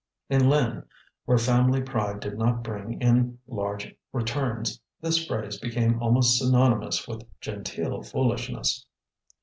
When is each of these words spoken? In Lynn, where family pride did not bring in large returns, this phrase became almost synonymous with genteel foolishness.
In 0.31 0.49
Lynn, 0.49 0.83
where 1.25 1.37
family 1.37 1.79
pride 1.79 2.21
did 2.21 2.35
not 2.35 2.63
bring 2.63 2.99
in 2.99 3.37
large 3.45 3.95
returns, 4.11 4.81
this 4.99 5.27
phrase 5.27 5.59
became 5.59 6.01
almost 6.01 6.39
synonymous 6.39 7.07
with 7.07 7.23
genteel 7.39 8.01
foolishness. 8.01 8.87